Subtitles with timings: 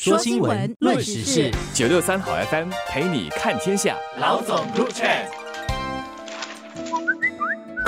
[0.00, 3.96] 说新闻，论时事，九六三好 FM 陪你看天下。
[4.20, 5.08] 老总入场。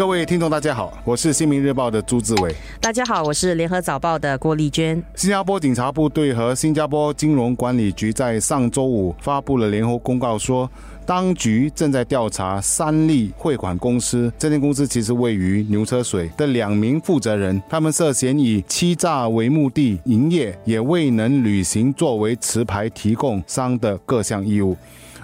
[0.01, 2.55] 各位听众，大家好，我是新民日报的朱志伟。
[2.81, 5.03] 大家好，我是联合早报的郭丽娟。
[5.15, 10.71] 新加坡警察部队和新加坡金融管理局在上周五发布了联合公告，说。
[11.05, 24.77] 当局正在调查三利汇款公司，这间公司其实位于牛车水的两名负责人，他们涉嫌以欺诈为目的营业，也未能履行作为持牌提供商的各项义务。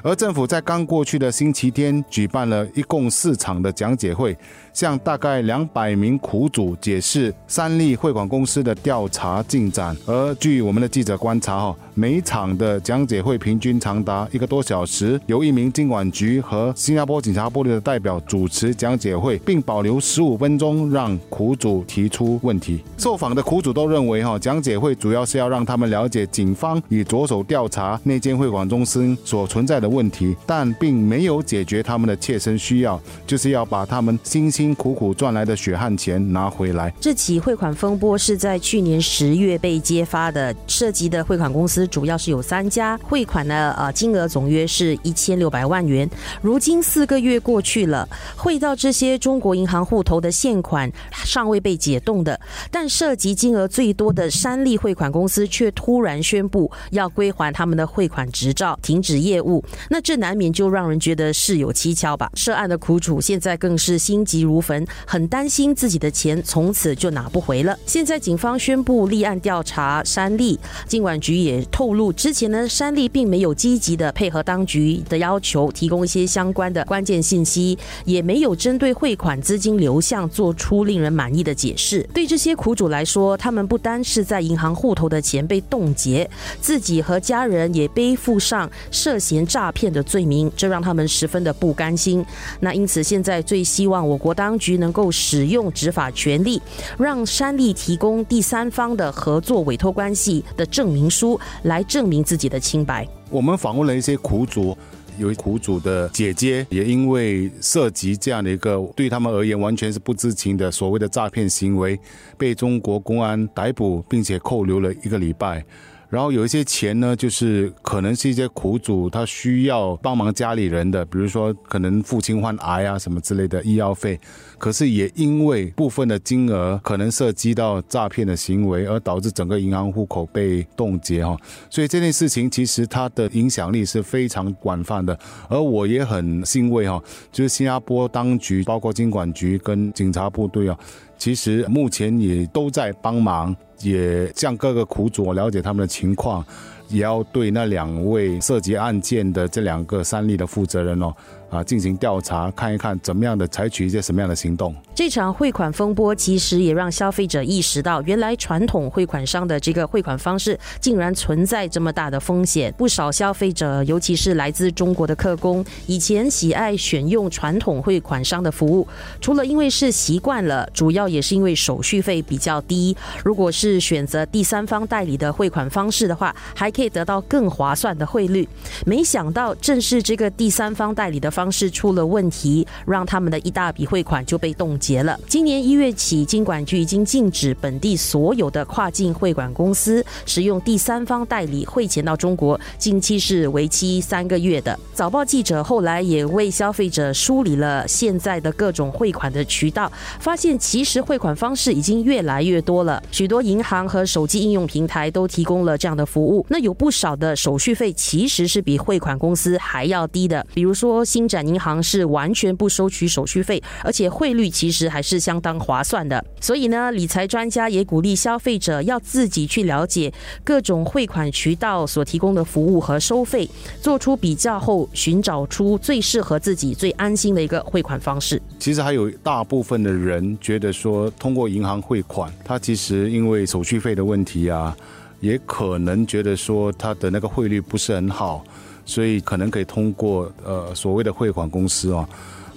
[0.02, 4.36] 而政府在刚过去的星期天举办了一共四场的讲解会，
[4.72, 9.96] 向大概两百名苦主解释三利汇款公司的调查进展。
[10.06, 22.80] 而据我们的记者观察，哈，每场的讲解会平均长达一个多小时，由一名经管局和新加坡警察部队的代表主持讲解会，并保留十五分钟让苦主提出问题。
[22.96, 29.86] 受访的苦主都认为，哈，讲解会主要是要让他们了解警方已着手调查那间汇款中心所存在的。
[29.95, 36.92] 问问题，但并没有解决他们的切身需要，就是要把他们辛辛苦苦赚来的血汗钱拿回来。
[37.00, 46.08] 这起汇款风波是在去年十月被揭发的，涉及的汇款公司主要是有三家，汇款呢呃金额总约是一千六百万元。
[46.42, 50.92] 如今四个月过去了，汇到这些中国银行户头的现款
[51.24, 52.38] 尚未被解冻的，
[52.70, 59.64] 但涉及金额最多的山利汇款公司却突然宣布要归还他们的汇款执照，停止业务。
[59.88, 62.30] 那这难免就让人觉得事有蹊跷吧？
[62.34, 67.78] 涉案的苦主现在更是心急如焚，很担心自己的钱从此就拿不回了。
[67.86, 82.02] 现在警方宣布立案调查山利，尽管局也透露，之前呢山利并没有积极的配合当局的要求，提供一些相关的关键信息，也没有针对汇款资金流向做出令人满意的解释。
[82.14, 86.28] 对这些苦主来说，他们不单是在银行户头的钱被冻结，
[86.60, 89.65] 自己和家人也背负上涉嫌诈。
[89.66, 92.24] 诈骗的罪名，这让他们十分的不甘心。
[92.60, 96.62] 那因此，现在最希望我国当局能够使用执法权力，
[96.96, 103.08] 让山利提供第三方的合作委托关系的证明书，来证明自己的清白。
[103.28, 104.78] 我们访问了一些苦主，
[105.18, 111.98] 有苦主的姐姐也因为涉及这样的一个对他们而言完全是不知情的所谓的诈骗行为，
[112.38, 115.64] 被中国公安逮捕，并且扣留了一个礼拜。
[116.08, 124.18] 然后有一些钱呢，就是可能是一些苦主他需要帮忙家里人的，比如说可能父亲患癌啊什么之类的医药费，
[124.56, 131.36] 可是也因为部分的金额可能涉及到诈骗的行为，而导致整个银行户口被冻结哈。
[131.68, 135.18] 所以这件事情其实它的影响力是非常广泛的，
[135.48, 137.02] 而我也很欣慰哈，
[137.32, 140.78] 就是新加坡当局包括经管局跟警察部队啊。
[141.18, 146.44] 其实目前也都在帮忙，也向各个苦主了解他们的情况。
[146.88, 151.14] 也要对那两位涉及案件的这两个三例的负责人哦，
[151.50, 154.74] 啊进行调查，看一看怎么样的采取一些什么样的行动。
[154.94, 162.72] 这场汇款风波其实也让消费者意识到，原来传统汇款商的这个汇款方式竟然存在这么大的风险。
[162.78, 168.86] 不少消费者，尤其是来自中国的客工，以前喜爱选用传统汇款商的服务，
[169.20, 172.96] 除了因为是习惯了，主要也是因为手续费比较低。
[173.22, 178.46] 如果是选择第三方代理的汇款方式的话，还可以得到更划算的汇率，
[178.84, 185.18] 没想到正是这个第三方代理的方式出了问题，让他们的一大笔汇款就被冻结了。
[185.26, 194.78] 今年一月起，金管局已经禁止本地所有的跨境汇款公司使用第三方代理汇钱到中国，近期是为期三个月的。
[194.92, 206.44] 早报记者后来也为消费者梳理了现在的各种汇款的渠道，发现其实汇款方式已经越来越多了，许多银行和手机应用平台都提供了这样的服务。
[206.50, 216.22] 那有不少的手续费其实是比汇款公司还要低的，比如说新展银行是完全不收取手续费，而且汇率其实还是相当划算的。
[216.40, 220.12] 所以呢，理财专家也鼓励消费者要自己去了解
[220.42, 223.48] 各种汇款渠道所提供的服务和收费，
[223.80, 228.42] 做出比较后，寻找出最适合自己、最安心的一个汇款方式。
[228.58, 234.76] 其实还有大部分的人觉得说，通过银行汇款，它其实因为手续费的问题啊。
[235.20, 238.44] 也可能觉得说它的那个汇率不是很好，
[238.84, 242.08] 所以可能可以通过呃所谓的汇款公司啊。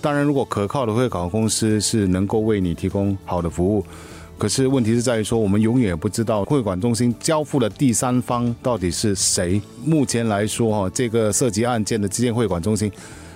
[0.01, 3.85] 当然，如果可靠的汇款公司是能够为你提供好的服务，
[4.37, 9.61] 可是问题是在于说，我们永远不知道汇款中心交付的第三方到底是谁。
[9.83, 12.89] 目前来说哈，这个涉及案件的基建汇款中心。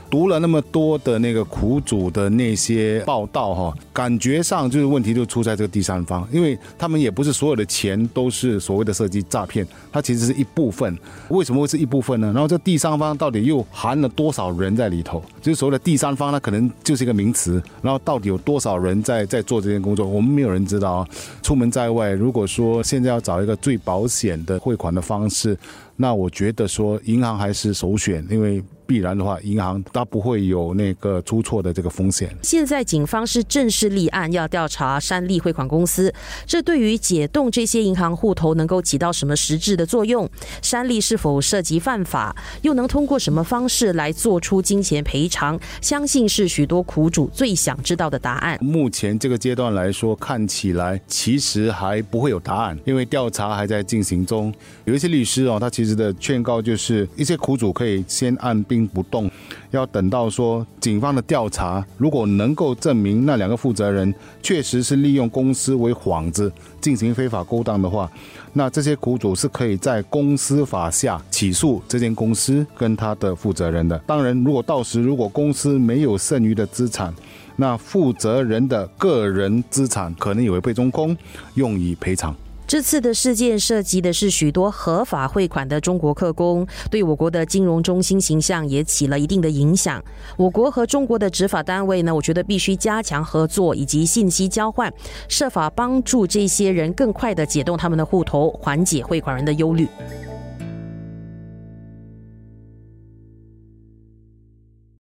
[0.10, 10.98] 读了那么多的那个苦主的那些报道哈，感觉上就是问题就出在这个第三方，因为他们也不是所有的钱都是所谓的涉及诈骗，它其实是一部分。
[11.30, 12.32] 为什么会是一部分呢？
[12.34, 15.24] 然后这第三方到底又含了多少人在里头？
[15.42, 17.62] 就是所谓的第三方，它可能就是一个名词。
[17.82, 21.08] 然后到底有多少人在在做这件工作，我们没有人知道啊。
[21.42, 25.58] 出门在外，如果说现在要找一个最保险的汇款的方式，
[25.96, 28.64] 那我觉得说银行还是首选，因为。
[28.86, 32.36] 必然的话，银行它不会有那个出错的这个风险。
[32.44, 36.14] 现在警方是正式立案，要调查山利汇款公司。
[36.46, 40.30] 这对于解冻这些银行户头能够起到什么实质的作用？
[40.62, 42.36] 山利是否涉及犯法？
[42.62, 45.58] 又能通过什么方式来做出金钱赔偿？
[45.80, 48.60] 相信是许多苦主最想知道的答案。
[48.62, 54.54] 目前这个阶段来说，看起来其实还不会有答案，因为调查还在进行中。
[54.84, 58.88] 有一些律师哦，他其实的劝告就是，一些苦主可以先按兵。
[58.94, 59.30] 不动，
[59.72, 66.50] 要等到说警方的调查，如果能够证明那两个负责人确实是利用公司为幌子
[66.80, 68.10] 进行非法勾当的话，
[68.54, 73.98] 那这些苦主是可以在公司法下起诉这间公司跟他的负责人的。
[74.06, 77.14] 当然，如果到时如果公司没有剩余的资产，
[77.56, 81.18] 那负责人的个人资产可能也会被中空，
[81.56, 82.34] 用以赔偿。
[82.74, 90.04] 这次的事件涉及的是许多合法汇款的中国客工，对我国的金融中心形象也起了一定的影响。
[90.36, 94.92] 我国和中国的执法单位呢，我觉得必须加强合作以及信息交换，
[95.30, 99.88] 设法帮助这些人更快的解冻他们的户头，缓解汇款人的忧虑。